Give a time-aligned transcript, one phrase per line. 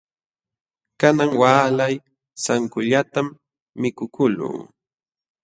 [0.99, 1.95] Kanan waalay
[2.43, 3.27] sankullatam
[3.81, 4.57] mikukuqluu.